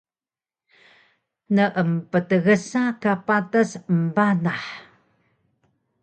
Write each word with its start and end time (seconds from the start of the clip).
Nemptgsa 1.55 2.83
ka 3.01 3.13
patas 3.25 3.71
embanah 3.91 4.63